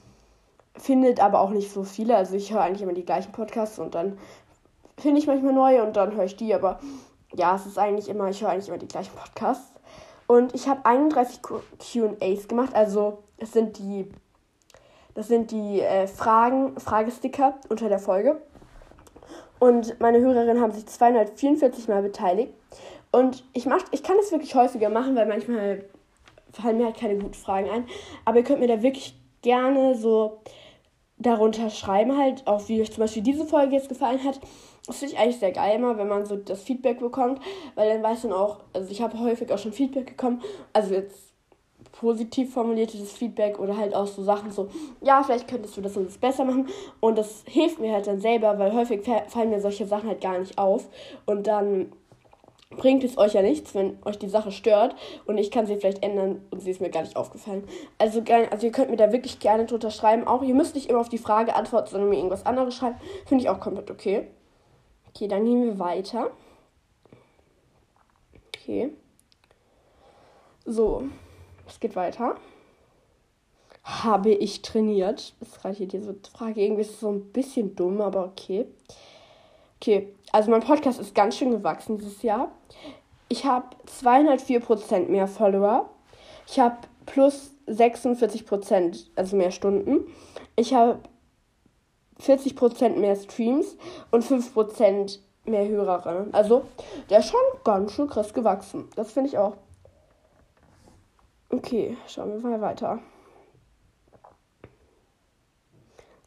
findet 0.76 1.22
aber 1.22 1.42
auch 1.42 1.52
nicht 1.52 1.72
so 1.72 1.84
viele. 1.84 2.16
Also 2.16 2.36
ich 2.36 2.52
höre 2.52 2.62
eigentlich 2.62 2.82
immer 2.82 2.94
die 2.94 3.06
gleichen 3.06 3.32
Podcasts 3.32 3.78
und 3.78 3.96
dann 3.96 4.18
finde 4.98 5.20
ich 5.20 5.28
manchmal 5.28 5.54
neue 5.54 5.84
und 5.84 5.96
dann 5.96 6.16
höre 6.16 6.26
ich 6.26 6.36
die, 6.36 6.54
aber 6.54 6.80
ja, 7.34 7.56
es 7.56 7.66
ist 7.66 7.78
eigentlich 7.78 8.10
immer, 8.10 8.30
ich 8.30 8.42
höre 8.42 8.50
eigentlich 8.50 8.68
immer 8.68 8.78
die 8.78 8.88
gleichen 8.88 9.16
Podcasts. 9.16 9.79
Und 10.30 10.54
ich 10.54 10.68
habe 10.68 10.86
31 10.86 11.40
QAs 11.42 12.48
gemacht. 12.48 12.76
Also 12.76 13.24
es 13.38 13.52
sind 13.52 13.80
die, 13.80 14.06
das 15.16 15.28
sind 15.28 15.50
die 15.50 15.82
äh, 15.82 16.06
Fragen, 16.06 16.80
Fragesticker 16.80 17.56
unter 17.68 17.90
der 17.90 17.98
Folge. 17.98 18.40
Und 19.58 20.00
meine 20.00 20.20
Hörerinnen 20.20 20.62
haben 20.62 20.72
sich 20.72 20.86
244 20.86 21.88
Mal 21.88 22.04
beteiligt. 22.04 22.54
Und 23.12 23.44
ich, 23.54 23.66
mach, 23.66 23.84
ich 23.90 24.04
kann 24.04 24.18
es 24.20 24.32
wirklich 24.32 24.54
häufiger 24.54 24.90
machen, 24.90 25.16
weil 25.16 25.26
manchmal 25.26 25.84
fallen 26.54 26.78
mir 26.78 26.86
halt 26.86 26.98
keine 26.98 27.16
guten 27.16 27.34
Fragen 27.34 27.68
ein. 27.68 27.88
Aber 28.24 28.38
ihr 28.38 28.44
könnt 28.44 28.60
mir 28.60 28.68
da 28.68 28.84
wirklich 28.84 29.20
gerne 29.42 29.96
so 29.96 30.42
darunter 31.18 31.72
schreiben, 31.72 32.16
halt, 32.16 32.46
auch 32.46 32.70
wie 32.70 32.84
euch 32.84 32.92
zum 32.92 33.02
Beispiel 33.02 33.24
diese 33.24 33.48
Folge 33.48 33.74
jetzt 33.74 33.90
gefallen 33.90 34.24
hat. 34.24 34.40
Finde 34.92 35.14
ich 35.14 35.20
eigentlich 35.20 35.40
sehr 35.40 35.52
geil 35.52 35.76
immer, 35.76 35.98
wenn 35.98 36.08
man 36.08 36.26
so 36.26 36.36
das 36.36 36.62
Feedback 36.62 37.00
bekommt, 37.00 37.42
weil 37.76 37.90
dann 37.90 38.04
weiß 38.04 38.24
man 38.24 38.34
auch, 38.34 38.60
also 38.74 38.92
ich 38.92 39.02
habe 39.02 39.20
häufig 39.20 39.52
auch 39.52 39.58
schon 39.58 39.74
Feedback 39.74 40.18
bekommen, 40.18 40.42
also 40.74 40.94
jetzt 40.94 41.30
positiv 41.92 42.54
formuliertes 42.54 43.12
Feedback 43.14 43.60
oder 43.60 43.76
halt 43.76 43.94
auch 43.96 44.08
so 44.08 44.24
Sachen 44.24 44.52
so, 44.52 44.70
ja, 45.02 45.24
vielleicht 45.24 45.48
könntest 45.48 45.76
du 45.76 45.82
das 45.82 45.98
und 45.98 46.20
besser 46.22 46.46
machen 46.46 46.68
und 47.00 47.18
das 47.18 47.44
hilft 47.46 47.80
mir 47.80 47.94
halt 47.94 48.08
dann 48.08 48.20
selber, 48.20 48.58
weil 48.60 48.74
häufig 48.74 49.02
fallen 49.28 49.50
mir 49.50 49.60
solche 49.60 49.86
Sachen 49.86 50.10
halt 50.10 50.22
gar 50.22 50.38
nicht 50.40 50.58
auf 50.58 50.88
und 51.26 51.48
dann 51.48 51.92
bringt 52.78 53.04
es 53.04 53.18
euch 53.18 53.34
ja 53.34 53.42
nichts, 53.42 53.74
wenn 53.74 53.98
euch 54.06 54.20
die 54.20 54.30
Sache 54.30 54.52
stört 54.52 54.96
und 55.26 55.38
ich 55.38 55.52
kann 55.52 55.66
sie 55.66 55.76
vielleicht 55.76 56.04
ändern 56.04 56.42
und 56.52 56.62
sie 56.62 56.70
ist 56.70 56.82
mir 56.82 56.92
gar 56.92 57.02
nicht 57.02 57.16
aufgefallen. 57.16 57.64
Also, 57.98 58.22
also 58.52 58.66
ihr 58.68 58.72
könnt 58.72 58.92
mir 58.92 58.98
da 58.98 59.12
wirklich 59.12 59.40
gerne 59.40 59.66
drunter 59.66 59.90
schreiben. 59.90 60.28
Auch 60.28 60.44
ihr 60.44 60.54
müsst 60.54 60.76
nicht 60.76 60.90
immer 60.90 61.00
auf 61.00 61.10
die 61.10 61.18
Frage 61.18 61.56
antworten, 61.56 61.90
sondern 61.90 62.10
mir 62.10 62.18
irgendwas 62.18 62.46
anderes 62.46 62.76
schreiben. 62.76 62.98
Finde 63.26 63.44
ich 63.44 63.50
auch 63.50 63.60
komplett 63.60 63.90
okay. 63.90 64.28
Okay, 65.10 65.28
dann 65.28 65.46
gehen 65.46 65.64
wir 65.64 65.80
weiter. 65.80 66.32
Okay. 68.48 68.92
So, 70.66 71.04
es 71.68 71.80
geht 71.80 71.96
weiter. 71.96 72.36
Habe 73.84 74.30
ich 74.30 74.62
trainiert? 74.62 75.34
Das 75.40 75.50
ist 75.50 75.62
gerade 75.62 75.76
hier 75.76 75.88
diese 75.88 76.16
Frage. 76.36 76.62
Irgendwie 76.62 76.82
ist 76.82 76.92
es 76.92 77.00
so 77.00 77.12
ein 77.12 77.32
bisschen 77.32 77.76
dumm, 77.76 78.02
aber 78.02 78.26
okay. 78.26 78.68
Okay, 79.82 80.14
also 80.32 80.52
mein 80.52 80.62
Podcast 80.62 81.00
ist 81.00 81.16
ganz 81.16 81.38
schön 81.38 81.52
gewachsen 81.52 81.98
dieses 81.98 82.22
Jahr. 82.22 82.52
Ich 83.30 83.46
habe 83.46 83.76
204% 83.88 85.08
mehr 85.08 85.28
Follower. 85.28 85.90
Ich 86.48 86.60
habe 86.60 86.78
plus 87.06 87.56
46%, 87.68 89.06
also 89.16 89.36
mehr 89.36 89.52
Stunden. 89.52 90.08
Ich 90.56 90.74
habe 90.74 91.00
40% 92.22 92.98
mehr 92.98 93.16
Streams 93.16 93.78
und 94.12 94.24
5% 94.24 95.20
mehr 95.46 95.68
Hörerinnen. 95.68 96.34
Also, 96.34 96.64
der 97.10 97.20
ist 97.20 97.30
schon 97.30 97.40
ganz 97.64 97.92
schön 97.94 98.10
krass 98.10 98.34
gewachsen. 98.34 98.90
Das 98.96 99.12
finde 99.12 99.30
ich 99.30 99.38
auch. 99.38 99.58
Okay, 101.50 101.98
schauen 102.08 102.32
wir 102.32 102.50
mal 102.50 102.62
weiter. 102.62 103.00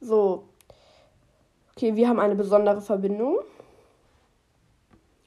So. 0.01 0.49
Okay, 1.77 1.95
wir 1.95 2.09
haben 2.09 2.19
eine 2.19 2.35
besondere 2.35 2.81
Verbindung. 2.81 3.39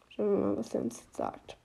Schauen 0.10 0.32
wir 0.32 0.48
mal, 0.48 0.58
was 0.58 0.74
er 0.74 0.82
uns 0.82 1.00
jetzt 1.00 1.16
sagt. 1.16 1.58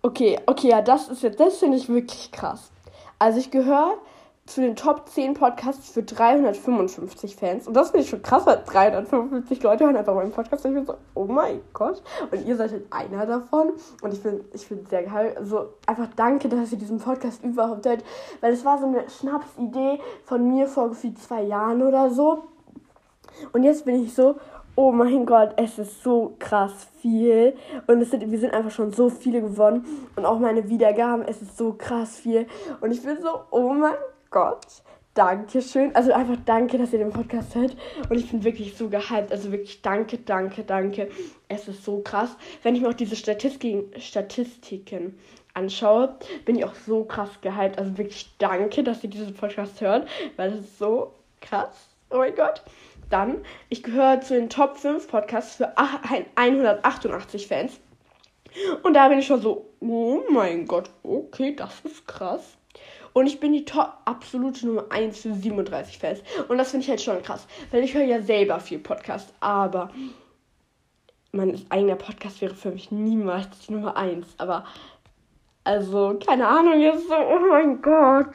Okay, 0.00 0.40
okay, 0.46 0.68
ja, 0.68 0.82
das 0.82 1.08
ist 1.08 1.22
jetzt, 1.22 1.38
das 1.38 1.58
finde 1.58 1.76
ich 1.76 1.88
wirklich 1.88 2.32
krass. 2.32 2.72
Also 3.18 3.38
ich 3.38 3.52
gehöre 3.52 3.98
zu 4.46 4.60
den 4.60 4.74
Top 4.74 5.08
10 5.08 5.34
Podcasts 5.34 5.90
für 5.90 6.02
355 6.02 7.36
Fans. 7.36 7.68
Und 7.68 7.74
das 7.74 7.90
finde 7.90 8.04
ich 8.04 8.10
schon 8.10 8.22
krass, 8.22 8.44
weil 8.44 8.60
355 8.66 9.62
Leute 9.62 9.84
hören 9.84 9.96
einfach 9.96 10.14
meinen 10.14 10.32
Podcast. 10.32 10.64
Und 10.64 10.72
ich 10.72 10.76
bin 10.78 10.86
so, 10.86 10.96
oh 11.14 11.26
mein 11.26 11.60
Gott. 11.72 12.02
Und 12.30 12.44
ihr 12.44 12.56
seid 12.56 12.72
halt 12.72 12.84
einer 12.90 13.24
davon. 13.24 13.72
Und 14.02 14.12
ich 14.12 14.20
bin, 14.22 14.40
ich 14.52 14.68
bin 14.68 14.84
sehr 14.86 15.04
geil. 15.04 15.34
Also 15.38 15.74
einfach 15.86 16.08
danke, 16.16 16.48
dass 16.48 16.72
ihr 16.72 16.78
diesen 16.78 16.98
Podcast 16.98 17.44
überhaupt 17.44 17.86
hört. 17.86 18.04
Weil 18.40 18.52
es 18.52 18.64
war 18.64 18.78
so 18.78 18.86
eine 18.86 19.08
Schnapsidee 19.08 20.00
von 20.24 20.48
mir 20.48 20.66
vor 20.66 20.88
gefühlt 20.88 21.18
zwei 21.20 21.42
Jahren 21.42 21.80
oder 21.82 22.10
so. 22.10 22.42
Und 23.52 23.62
jetzt 23.62 23.84
bin 23.84 24.02
ich 24.02 24.12
so, 24.12 24.36
oh 24.74 24.90
mein 24.90 25.24
Gott, 25.24 25.54
es 25.56 25.78
ist 25.78 26.02
so 26.02 26.34
krass 26.40 26.88
viel. 27.00 27.54
Und 27.86 28.02
es 28.02 28.10
sind, 28.10 28.28
wir 28.28 28.38
sind 28.40 28.52
einfach 28.52 28.72
schon 28.72 28.92
so 28.92 29.08
viele 29.08 29.40
gewonnen. 29.40 29.86
Und 30.16 30.26
auch 30.26 30.40
meine 30.40 30.68
Wiedergaben, 30.68 31.24
es 31.28 31.40
ist 31.42 31.56
so 31.56 31.74
krass 31.78 32.16
viel. 32.16 32.48
Und 32.80 32.90
ich 32.90 33.02
bin 33.04 33.22
so, 33.22 33.42
oh 33.52 33.72
mein 33.72 33.94
Gott. 34.32 34.66
Dankeschön. 35.14 35.94
Also 35.94 36.12
einfach 36.12 36.38
danke, 36.46 36.78
dass 36.78 36.92
ihr 36.92 36.98
den 36.98 37.12
Podcast 37.12 37.54
hört. 37.54 37.76
Und 38.08 38.16
ich 38.18 38.30
bin 38.30 38.42
wirklich 38.44 38.76
so 38.76 38.88
gehypt. 38.88 39.30
Also 39.30 39.52
wirklich 39.52 39.82
danke, 39.82 40.18
danke, 40.18 40.64
danke. 40.64 41.10
Es 41.48 41.68
ist 41.68 41.84
so 41.84 42.00
krass. 42.00 42.34
Wenn 42.62 42.74
ich 42.74 42.80
mir 42.80 42.88
auch 42.88 42.94
diese 42.94 43.14
Statistiken, 43.14 43.92
Statistiken 44.00 45.18
anschaue, 45.52 46.16
bin 46.46 46.56
ich 46.56 46.64
auch 46.64 46.74
so 46.74 47.04
krass 47.04 47.28
gehypt. 47.42 47.78
Also 47.78 47.98
wirklich 47.98 48.34
danke, 48.38 48.82
dass 48.82 49.04
ihr 49.04 49.10
diesen 49.10 49.34
Podcast 49.34 49.82
hört, 49.82 50.08
weil 50.36 50.54
es 50.54 50.60
ist 50.60 50.78
so 50.78 51.12
krass. 51.42 51.94
Oh 52.10 52.16
mein 52.16 52.34
Gott. 52.34 52.62
Dann, 53.10 53.44
ich 53.68 53.82
gehöre 53.82 54.22
zu 54.22 54.32
den 54.32 54.48
Top 54.48 54.78
5 54.78 55.08
Podcasts 55.08 55.56
für 55.56 55.74
188 55.76 57.46
Fans. 57.46 57.78
Und 58.82 58.94
da 58.94 59.08
bin 59.08 59.18
ich 59.18 59.26
schon 59.26 59.42
so, 59.42 59.66
oh 59.80 60.22
mein 60.30 60.66
Gott, 60.66 60.88
okay, 61.02 61.54
das 61.54 61.80
ist 61.84 62.06
krass. 62.06 62.56
Und 63.12 63.26
ich 63.26 63.40
bin 63.40 63.52
die 63.52 63.64
Top 63.64 63.92
absolute 64.04 64.66
Nummer 64.66 64.86
1 64.90 65.20
für 65.20 65.34
37 65.34 65.98
Fans. 65.98 66.22
Und 66.48 66.58
das 66.58 66.70
finde 66.70 66.84
ich 66.84 66.90
halt 66.90 67.00
schon 67.00 67.22
krass. 67.22 67.46
Weil 67.70 67.84
ich 67.84 67.94
höre 67.94 68.04
ja 68.04 68.22
selber 68.22 68.60
viel 68.60 68.78
Podcast. 68.78 69.32
Aber 69.40 69.90
mein 71.32 71.60
eigener 71.70 71.96
Podcast 71.96 72.40
wäre 72.40 72.54
für 72.54 72.70
mich 72.70 72.90
niemals 72.90 73.48
die 73.66 73.72
Nummer 73.72 73.96
1. 73.96 74.26
Aber, 74.38 74.64
also, 75.64 76.18
keine 76.26 76.46
Ahnung, 76.46 76.80
jetzt 76.80 77.08
so, 77.08 77.14
oh 77.14 77.40
mein 77.50 77.80
Gott. 77.82 78.34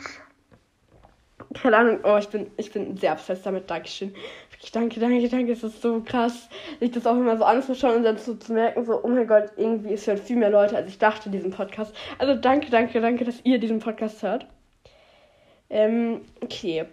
Keine 1.53 1.77
Ahnung, 1.77 1.99
oh, 2.03 2.17
ich 2.17 2.27
bin, 2.29 2.51
ich 2.57 2.71
bin 2.71 2.97
sehr 2.97 3.13
obsessed 3.13 3.45
damit. 3.45 3.69
Dankeschön. 3.69 4.13
Wirklich, 4.51 4.71
danke, 4.71 4.99
danke, 4.99 5.29
danke. 5.29 5.51
Es 5.53 5.63
ist 5.63 5.81
so 5.81 6.01
krass, 6.01 6.49
sich 6.79 6.91
das 6.91 7.07
auch 7.07 7.15
immer 7.15 7.37
so 7.37 7.45
anzuschauen 7.45 7.97
und 7.97 8.03
dann 8.03 8.17
so 8.17 8.35
zu 8.35 8.53
merken, 8.53 8.85
so, 8.85 9.03
oh 9.03 9.07
mein 9.07 9.27
Gott, 9.27 9.51
irgendwie 9.55 9.93
ist 9.93 10.07
hören 10.07 10.17
viel 10.17 10.35
mehr 10.35 10.49
Leute, 10.49 10.75
als 10.75 10.89
ich 10.89 10.97
dachte, 10.97 11.29
diesen 11.29 11.51
Podcast. 11.51 11.95
Also 12.17 12.35
danke, 12.35 12.69
danke, 12.69 12.99
danke, 12.99 13.23
dass 13.23 13.39
ihr 13.43 13.59
diesen 13.59 13.79
Podcast 13.79 14.21
hört. 14.23 14.47
Ähm, 15.69 16.21
okay. 16.41 16.85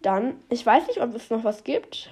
Dann, 0.00 0.40
ich 0.48 0.64
weiß 0.64 0.86
nicht, 0.86 1.00
ob 1.00 1.14
es 1.14 1.30
noch 1.30 1.44
was 1.44 1.64
gibt. 1.64 2.10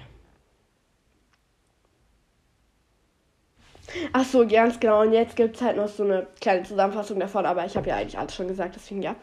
Ach 4.12 4.25
so, 4.25 4.47
ganz 4.47 4.81
genau. 4.81 5.03
Und 5.03 5.12
jetzt 5.12 5.37
gibt 5.37 5.57
es 5.57 5.62
halt 5.62 5.76
noch 5.76 5.88
so 5.88 6.03
eine 6.03 6.26
kleine 6.41 6.65
Zusammenfassung 6.65 7.21
davon, 7.21 7.47
aber 7.47 7.65
ich 7.65 7.76
habe 7.76 7.88
ja 7.88 7.97
eigentlich 7.97 8.19
alles 8.19 8.35
schon 8.35 8.49
gesagt, 8.49 8.75
deswegen 8.75 9.03
ja. 9.03 9.15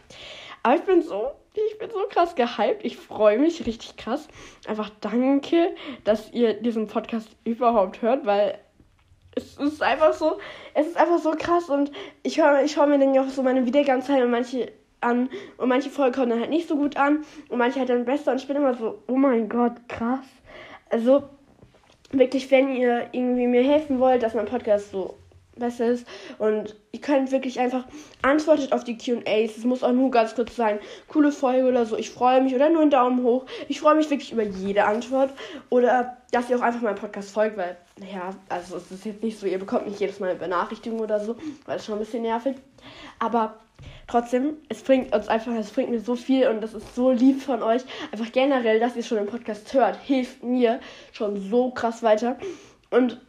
Aber 0.63 0.75
ich 0.75 0.83
bin 0.83 1.01
so, 1.01 1.31
ich 1.53 1.77
bin 1.77 1.89
so 1.89 1.99
krass 2.09 2.35
gehypt. 2.35 2.83
Ich 2.83 2.97
freue 2.97 3.37
mich 3.37 3.65
richtig 3.65 3.97
krass. 3.97 4.27
Einfach 4.65 4.89
danke, 5.01 5.75
dass 6.05 6.31
ihr 6.31 6.53
diesen 6.53 6.87
Podcast 6.87 7.29
überhaupt 7.43 8.01
hört, 8.01 8.25
weil 8.25 8.57
es 9.35 9.57
ist 9.57 9.81
einfach 9.81 10.13
so, 10.13 10.39
es 10.73 10.87
ist 10.87 10.97
einfach 10.97 11.19
so 11.19 11.31
krass 11.31 11.69
und 11.69 11.91
ich 12.21 12.39
höre 12.39 12.63
ich 12.63 12.77
hör 12.77 12.85
mir 12.85 12.99
dann 12.99 13.13
ja 13.13 13.23
auch 13.23 13.29
so 13.29 13.43
meine 13.43 13.65
Wiedergangszeit 13.65 14.21
und 14.23 14.31
manche 14.31 14.71
an 15.03 15.29
und 15.57 15.69
manche 15.69 15.89
Folgen 15.89 16.13
kommen 16.13 16.29
dann 16.29 16.39
halt 16.39 16.49
nicht 16.49 16.67
so 16.67 16.75
gut 16.75 16.97
an 16.97 17.23
und 17.49 17.57
manche 17.57 17.79
halt 17.79 17.89
dann 17.89 18.05
besser 18.05 18.31
und 18.31 18.37
ich 18.37 18.47
bin 18.47 18.57
immer 18.57 18.73
so, 18.73 19.03
oh 19.07 19.15
mein 19.15 19.49
Gott, 19.49 19.73
krass. 19.87 20.25
Also 20.89 21.23
wirklich, 22.11 22.49
wenn 22.51 22.75
ihr 22.75 23.09
irgendwie 23.11 23.47
mir 23.47 23.63
helfen 23.63 23.99
wollt, 23.99 24.23
dass 24.23 24.33
mein 24.33 24.45
Podcast 24.45 24.91
so 24.91 25.15
besser 25.55 25.87
ist 25.87 26.07
und 26.39 26.75
ihr 26.91 27.01
könnt 27.01 27.31
wirklich 27.31 27.59
einfach 27.59 27.85
antwortet 28.21 28.71
auf 28.73 28.83
die 28.83 28.97
Q&As. 28.97 29.57
Es 29.57 29.63
muss 29.63 29.83
auch 29.83 29.91
nur 29.91 30.11
ganz 30.11 30.35
kurz 30.35 30.55
sein, 30.55 30.79
coole 31.07 31.31
Folge 31.31 31.67
oder 31.67 31.85
so. 31.85 31.97
Ich 31.97 32.09
freue 32.09 32.41
mich 32.41 32.55
oder 32.55 32.69
nur 32.69 32.81
einen 32.81 32.91
Daumen 32.91 33.23
hoch. 33.23 33.45
Ich 33.67 33.79
freue 33.79 33.95
mich 33.95 34.09
wirklich 34.09 34.31
über 34.31 34.43
jede 34.43 34.85
Antwort 34.85 35.31
oder 35.69 36.17
dass 36.31 36.49
ihr 36.49 36.57
auch 36.57 36.61
einfach 36.61 36.81
meinem 36.81 36.95
Podcast 36.95 37.31
folgt, 37.31 37.57
weil 37.57 37.77
ja, 38.11 38.35
also 38.49 38.77
es 38.77 38.91
ist 38.91 39.05
jetzt 39.05 39.23
nicht 39.23 39.39
so, 39.39 39.45
ihr 39.45 39.59
bekommt 39.59 39.87
nicht 39.87 39.99
jedes 39.99 40.19
Mal 40.19 40.31
eine 40.31 40.39
Benachrichtigung 40.39 40.99
oder 40.99 41.19
so, 41.19 41.35
weil 41.65 41.77
es 41.77 41.85
schon 41.85 41.95
ein 41.95 41.99
bisschen 41.99 42.23
nervig. 42.23 42.55
Aber 43.19 43.59
trotzdem, 44.07 44.57
es 44.69 44.81
bringt 44.81 45.13
uns 45.13 45.27
einfach, 45.27 45.53
es 45.53 45.71
bringt 45.71 45.91
mir 45.91 45.99
so 45.99 46.15
viel 46.15 46.47
und 46.47 46.61
das 46.61 46.73
ist 46.73 46.95
so 46.95 47.11
lieb 47.11 47.41
von 47.41 47.61
euch. 47.61 47.83
Einfach 48.11 48.31
generell, 48.31 48.79
dass 48.79 48.95
ihr 48.95 49.03
schon 49.03 49.17
den 49.17 49.27
Podcast 49.27 49.73
hört, 49.73 49.97
hilft 49.97 50.43
mir 50.43 50.79
schon 51.11 51.49
so 51.49 51.71
krass 51.71 52.01
weiter. 52.01 52.37
Und 52.89 53.21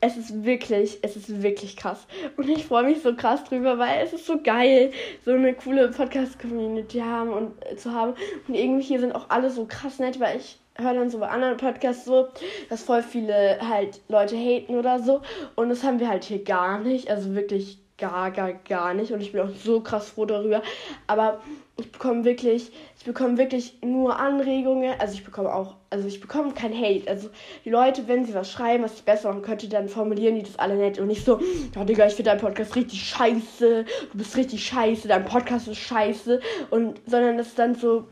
es 0.00 0.16
ist 0.16 0.44
wirklich, 0.44 0.98
es 1.02 1.16
ist 1.16 1.42
wirklich 1.42 1.76
krass. 1.76 2.06
Und 2.36 2.48
ich 2.48 2.64
freue 2.64 2.84
mich 2.84 3.02
so 3.02 3.14
krass 3.14 3.44
drüber, 3.44 3.78
weil 3.78 4.04
es 4.04 4.12
ist 4.12 4.26
so 4.26 4.40
geil, 4.42 4.92
so 5.24 5.32
eine 5.32 5.54
coole 5.54 5.88
Podcast-Community 5.90 7.00
haben 7.00 7.32
und 7.32 7.52
äh, 7.64 7.76
zu 7.76 7.92
haben. 7.92 8.14
Und 8.48 8.54
irgendwie 8.54 8.82
hier 8.82 9.00
sind 9.00 9.14
auch 9.14 9.30
alle 9.30 9.50
so 9.50 9.66
krass 9.66 9.98
nett, 9.98 10.20
weil 10.20 10.36
ich 10.36 10.58
höre 10.76 10.94
dann 10.94 11.10
so 11.10 11.18
bei 11.18 11.28
anderen 11.28 11.56
Podcasts 11.56 12.04
so, 12.04 12.28
dass 12.68 12.82
voll 12.82 13.02
viele 13.02 13.58
halt 13.60 14.00
Leute 14.08 14.36
haten 14.36 14.76
oder 14.76 14.98
so. 14.98 15.22
Und 15.54 15.68
das 15.68 15.84
haben 15.84 16.00
wir 16.00 16.08
halt 16.08 16.24
hier 16.24 16.42
gar 16.42 16.80
nicht. 16.80 17.10
Also 17.10 17.34
wirklich 17.34 17.78
gar, 17.96 18.30
gar, 18.30 18.52
gar 18.52 18.94
nicht. 18.94 19.12
Und 19.12 19.20
ich 19.20 19.32
bin 19.32 19.40
auch 19.40 19.54
so 19.54 19.80
krass 19.80 20.10
froh 20.10 20.24
darüber. 20.24 20.62
Aber 21.06 21.40
ich 21.76 21.90
bekomme 21.90 22.24
wirklich, 22.24 22.70
ich 22.96 23.04
bekomme 23.04 23.36
wirklich 23.36 23.78
nur 23.82 24.18
Anregungen. 24.18 24.94
Also 25.00 25.14
ich 25.14 25.24
bekomme 25.24 25.52
auch, 25.52 25.74
also 25.90 26.06
ich 26.06 26.20
bekomme 26.20 26.52
kein 26.52 26.72
Hate. 26.72 27.08
Also 27.08 27.30
die 27.64 27.70
Leute, 27.70 28.06
wenn 28.06 28.24
sie 28.24 28.34
was 28.34 28.50
schreiben, 28.50 28.84
was 28.84 28.94
ich 28.94 29.02
besser 29.02 29.28
machen 29.28 29.42
könnte, 29.42 29.68
dann 29.68 29.88
formulieren 29.88 30.36
die 30.36 30.44
das 30.44 30.58
alle 30.58 30.76
nett. 30.76 31.00
Und 31.00 31.08
nicht 31.08 31.24
so, 31.24 31.40
ja 31.74 31.84
Digga, 31.84 32.06
ich 32.06 32.14
finde 32.14 32.30
dein 32.30 32.40
Podcast 32.40 32.76
richtig 32.76 33.02
scheiße. 33.02 33.84
Du 34.12 34.18
bist 34.18 34.36
richtig 34.36 34.64
scheiße. 34.64 35.08
Dein 35.08 35.24
Podcast 35.24 35.66
ist 35.66 35.78
scheiße. 35.78 36.40
Und, 36.70 37.00
sondern 37.06 37.38
das 37.38 37.48
ist 37.48 37.58
dann 37.58 37.74
so, 37.74 38.04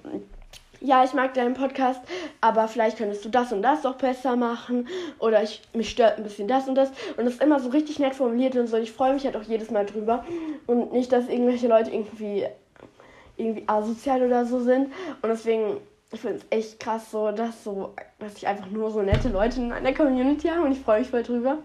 ja, 0.81 1.05
ich 1.05 1.13
mag 1.13 1.33
deinen 1.35 1.55
Podcast, 1.55 2.01
aber 2.41 2.67
vielleicht 2.67 2.99
könntest 2.99 3.25
du 3.25 3.29
das 3.29 3.53
und 3.53 3.63
das 3.63 3.83
doch 3.83 3.95
besser 3.95 4.35
machen 4.35 4.89
oder 5.21 5.41
ich 5.41 5.63
mich 5.75 5.91
stört 5.91 6.19
ein 6.19 6.25
bisschen 6.25 6.49
das 6.49 6.67
und 6.67 6.75
das 6.75 6.91
und 7.17 7.25
das 7.25 7.35
ist 7.35 7.43
immer 7.43 7.61
so 7.61 7.69
richtig 7.69 8.01
nett 8.01 8.17
formuliert 8.17 8.57
und 8.57 8.67
so. 8.67 8.77
Ich 8.77 8.91
freue 8.91 9.15
mich 9.15 9.25
halt 9.25 9.37
auch 9.37 9.45
jedes 9.45 9.71
Mal 9.71 9.87
drüber 9.87 10.25
und 10.67 10.93
nicht, 10.93 11.13
dass 11.13 11.29
irgendwelche 11.29 11.69
Leute 11.69 11.93
irgendwie 11.93 12.47
irgendwie 13.37 13.65
asozial 13.67 14.23
oder 14.23 14.47
so 14.47 14.61
sind 14.61 14.93
und 15.23 15.29
deswegen 15.29 15.79
ich 16.13 16.21
finde 16.21 16.39
es 16.39 16.47
echt 16.51 16.79
krass 16.79 17.11
so, 17.11 17.33
dass 17.33 17.65
so 17.65 17.95
dass 18.19 18.37
ich 18.37 18.47
einfach 18.47 18.71
nur 18.71 18.91
so 18.91 19.03
nette 19.03 19.29
Leute 19.29 19.61
in 19.61 19.73
einer 19.73 19.95
Community 19.95 20.49
habe 20.49 20.63
und 20.63 20.73
ich 20.73 20.81
freue 20.81 21.01
mich 21.01 21.09
voll 21.09 21.23
drüber. 21.23 21.59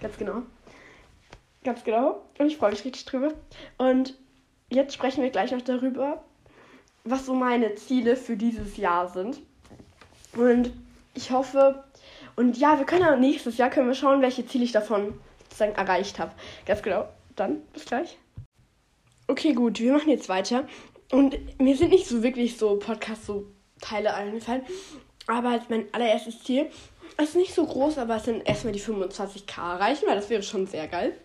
Ganz 0.00 0.18
genau. 0.18 0.42
Ganz 1.64 1.82
genau. 1.82 2.22
Und 2.38 2.46
ich 2.46 2.58
freue 2.58 2.70
mich 2.70 2.84
richtig 2.84 3.06
drüber. 3.06 3.32
Und 3.78 4.14
jetzt 4.68 4.94
sprechen 4.94 5.22
wir 5.22 5.30
gleich 5.30 5.50
noch 5.50 5.62
darüber, 5.62 6.22
was 7.04 7.26
so 7.26 7.34
meine 7.34 7.74
Ziele 7.74 8.16
für 8.16 8.36
dieses 8.36 8.76
Jahr 8.76 9.08
sind. 9.08 9.40
Und 10.36 10.70
ich 11.14 11.30
hoffe, 11.30 11.82
und 12.36 12.58
ja, 12.58 12.78
wir 12.78 12.84
können 12.84 13.02
ja 13.02 13.16
nächstes 13.16 13.56
Jahr 13.56 13.70
können 13.70 13.88
wir 13.88 13.94
schauen, 13.94 14.20
welche 14.20 14.46
Ziele 14.46 14.64
ich 14.64 14.72
davon 14.72 15.14
sozusagen 15.44 15.74
erreicht 15.74 16.18
habe. 16.18 16.32
Ganz 16.66 16.82
genau. 16.82 17.08
Dann 17.34 17.62
bis 17.72 17.86
gleich. 17.86 18.18
Okay, 19.26 19.54
gut, 19.54 19.80
wir 19.80 19.92
machen 19.92 20.10
jetzt 20.10 20.28
weiter. 20.28 20.68
Und 21.10 21.60
mir 21.60 21.76
sind 21.76 21.90
nicht 21.90 22.06
so 22.06 22.22
wirklich 22.22 22.56
so 22.56 22.76
Podcasts, 22.78 23.26
so 23.26 23.46
Teile 23.80 24.14
eingefallen. 24.14 24.62
Aber 25.26 25.50
als 25.50 25.68
mein 25.68 25.92
allererstes 25.92 26.42
Ziel 26.44 26.70
Es 27.16 27.30
ist 27.30 27.36
nicht 27.36 27.54
so 27.54 27.64
groß, 27.64 27.98
aber 27.98 28.16
es 28.16 28.24
sind 28.24 28.46
erstmal 28.46 28.72
die 28.72 28.80
25k 28.80 29.74
erreichen, 29.74 30.04
weil 30.06 30.16
das 30.16 30.30
wäre 30.30 30.42
schon 30.42 30.66
sehr 30.66 30.86
geil. 30.86 31.16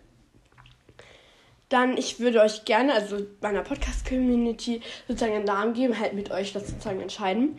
Dann, 1.68 1.96
ich 1.96 2.20
würde 2.20 2.40
euch 2.40 2.64
gerne, 2.64 2.92
also 2.92 3.18
meiner 3.40 3.62
Podcast-Community, 3.62 4.80
sozusagen 5.08 5.34
einen 5.34 5.44
Namen 5.44 5.74
geben, 5.74 5.98
halt 5.98 6.12
mit 6.12 6.30
euch 6.30 6.52
das 6.52 6.68
sozusagen 6.68 7.00
entscheiden. 7.00 7.58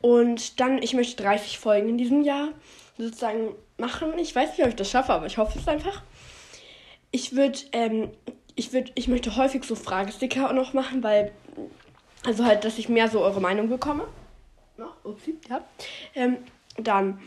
Und 0.00 0.60
dann, 0.60 0.82
ich 0.82 0.94
möchte 0.94 1.22
30 1.22 1.58
Folgen 1.58 1.88
in 1.90 1.98
diesem 1.98 2.22
Jahr 2.22 2.52
sozusagen 2.96 3.54
machen. 3.76 4.18
Ich 4.18 4.34
weiß 4.34 4.50
nicht, 4.50 4.62
ob 4.62 4.68
ich 4.68 4.76
das 4.76 4.90
schaffe, 4.90 5.12
aber 5.12 5.26
ich 5.26 5.38
hoffe 5.38 5.58
es 5.58 5.68
einfach. 5.68 6.02
Ich 7.10 7.34
würde, 7.34 7.58
ähm, 7.72 8.10
ich 8.56 8.72
würde, 8.72 8.90
ich 8.94 9.08
möchte 9.08 9.36
häufig 9.36 9.64
so 9.64 9.74
Fragesticker 9.74 10.48
auch 10.48 10.54
noch 10.54 10.72
machen, 10.72 11.02
weil, 11.02 11.32
also 12.24 12.44
halt, 12.44 12.64
dass 12.64 12.78
ich 12.78 12.88
mehr 12.88 13.08
so 13.08 13.20
eure 13.20 13.40
Meinung 13.40 13.68
bekomme. 13.68 14.04
Ja, 14.78 14.90
upsie, 15.04 15.38
ja. 15.48 15.64
Ähm, 16.14 16.38
dann, 16.76 17.20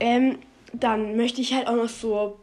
ähm, 0.00 0.38
dann 0.72 1.16
möchte 1.16 1.40
ich 1.40 1.54
halt 1.54 1.66
auch 1.66 1.76
noch 1.76 1.88
so, 1.88 2.40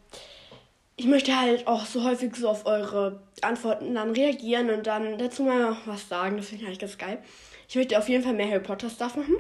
ich 0.98 1.06
möchte 1.06 1.40
halt 1.40 1.68
auch 1.68 1.86
so 1.86 2.04
häufig 2.04 2.36
so 2.36 2.50
auf 2.50 2.66
eure 2.66 3.22
Antworten 3.42 3.96
dann 3.96 4.12
reagieren 4.12 4.70
und 4.70 4.88
dann 4.88 5.18
dazu 5.18 5.44
mal 5.44 5.78
was 5.86 6.08
sagen. 6.08 6.38
Das 6.38 6.48
finde 6.48 6.64
ich 6.64 6.68
eigentlich 6.68 6.80
ganz 6.80 6.98
geil. 6.98 7.20
Ich 7.68 7.76
möchte 7.76 7.98
auf 7.98 8.08
jeden 8.08 8.24
Fall 8.24 8.34
mehr 8.34 8.50
Harry 8.50 8.62
Potter 8.62 8.90
Stuff 8.90 9.18
machen. 9.18 9.36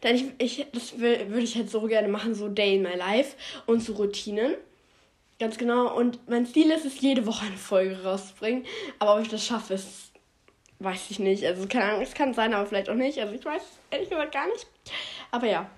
Dann 0.00 0.14
ich, 0.14 0.24
ich 0.38 0.66
das 0.72 0.98
würde 0.98 1.40
ich 1.40 1.56
halt 1.56 1.70
so 1.70 1.82
gerne 1.82 2.08
machen, 2.08 2.34
so 2.34 2.48
Day 2.48 2.76
in 2.76 2.82
my 2.82 2.94
Life 2.96 3.36
und 3.66 3.80
so 3.80 3.94
Routinen. 3.94 4.54
Ganz 5.38 5.58
genau. 5.58 5.94
Und 5.96 6.28
mein 6.28 6.46
Ziel 6.46 6.70
ist 6.70 6.84
es, 6.84 7.00
jede 7.00 7.26
Woche 7.26 7.46
eine 7.46 7.56
Folge 7.56 8.02
rauszubringen. 8.02 8.64
Aber 8.98 9.16
ob 9.16 9.22
ich 9.22 9.28
das 9.28 9.44
schaffe, 9.44 9.74
ist, 9.74 10.12
weiß 10.78 11.10
ich 11.10 11.18
nicht. 11.18 11.44
Also 11.44 11.66
keine 11.66 11.84
Ahnung, 11.84 12.02
es 12.02 12.14
kann 12.14 12.34
sein, 12.34 12.54
aber 12.54 12.66
vielleicht 12.66 12.88
auch 12.88 12.94
nicht. 12.94 13.18
Also 13.18 13.34
ich 13.34 13.44
weiß 13.44 13.62
ehrlich 13.90 14.10
gesagt 14.10 14.32
gar 14.32 14.46
nicht. 14.46 14.66
Aber 15.30 15.46
ja, 15.46 15.68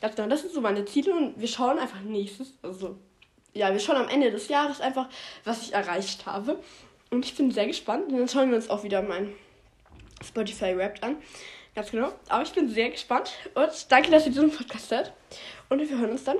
ganz 0.00 0.16
genau, 0.16 0.28
das 0.28 0.42
sind 0.42 0.52
so 0.52 0.60
meine 0.60 0.84
Ziele 0.84 1.14
und 1.14 1.40
wir 1.40 1.48
schauen 1.48 1.78
einfach 1.78 2.00
nächstes, 2.00 2.52
also 2.62 2.96
ja, 3.54 3.72
wir 3.72 3.80
schauen 3.80 3.96
am 3.96 4.08
Ende 4.08 4.30
des 4.30 4.48
Jahres 4.48 4.80
einfach, 4.80 5.08
was 5.44 5.62
ich 5.62 5.72
erreicht 5.72 6.26
habe. 6.26 6.58
Und 7.10 7.24
ich 7.24 7.34
bin 7.34 7.50
sehr 7.50 7.66
gespannt. 7.66 8.12
Und 8.12 8.18
dann 8.18 8.28
schauen 8.28 8.50
wir 8.50 8.56
uns 8.56 8.68
auch 8.68 8.84
wieder 8.84 9.00
mein 9.00 9.32
Spotify 10.22 10.72
Rap 10.72 10.98
an. 11.00 11.16
Ganz 11.74 11.90
genau. 11.90 12.12
Aber 12.28 12.42
ich 12.42 12.52
bin 12.52 12.68
sehr 12.68 12.90
gespannt. 12.90 13.30
Und 13.54 13.70
danke, 13.90 14.10
dass 14.10 14.26
ihr 14.26 14.32
diesen 14.32 14.50
Podcast 14.50 14.90
hört. 14.90 15.12
Und 15.68 15.78
wir 15.78 15.98
hören 15.98 16.10
uns 16.10 16.24
dann 16.24 16.36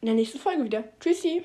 in 0.00 0.06
der 0.06 0.14
nächsten 0.14 0.38
Folge 0.38 0.64
wieder. 0.64 0.84
Tschüssi. 1.00 1.44